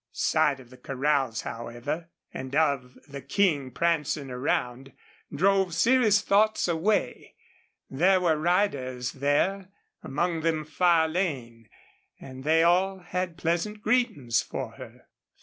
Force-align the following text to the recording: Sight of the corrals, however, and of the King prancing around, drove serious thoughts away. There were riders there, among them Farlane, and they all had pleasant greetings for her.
Sight 0.13 0.59
of 0.59 0.71
the 0.71 0.77
corrals, 0.79 1.41
however, 1.41 2.09
and 2.33 2.55
of 2.55 2.97
the 3.07 3.21
King 3.21 3.69
prancing 3.69 4.31
around, 4.31 4.93
drove 5.31 5.75
serious 5.75 6.23
thoughts 6.23 6.67
away. 6.67 7.35
There 7.87 8.19
were 8.19 8.35
riders 8.35 9.11
there, 9.11 9.69
among 10.01 10.41
them 10.41 10.65
Farlane, 10.65 11.69
and 12.19 12.43
they 12.43 12.63
all 12.63 12.97
had 12.97 13.37
pleasant 13.37 13.83
greetings 13.83 14.41
for 14.41 14.71
her. 14.71 15.05